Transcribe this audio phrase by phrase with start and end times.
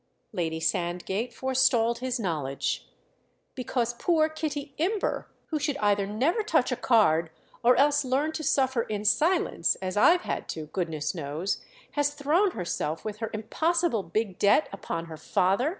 [0.33, 2.87] Lady Sandgate forestalled his knowledge.
[3.53, 7.29] "Because poor Kitty Imber—who should either never touch a card
[7.63, 13.05] or else learn to suffer in silence, as I've had to, goodness knows!—has thrown herself,
[13.05, 15.69] with her impossible big debt, upon her father?